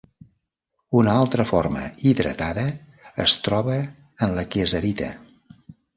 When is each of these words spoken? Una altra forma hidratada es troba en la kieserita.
Una 1.01 1.11
altra 1.25 1.43
forma 1.49 1.83
hidratada 2.11 2.63
es 3.27 3.35
troba 3.49 3.77
en 3.81 4.35
la 4.39 4.47
kieserita. 4.57 5.13